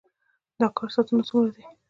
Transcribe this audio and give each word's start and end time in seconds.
د 0.59 0.61
کار 0.77 0.89
ساعتونه 0.95 1.23
څومره 1.29 1.49
دي؟ 1.55 1.63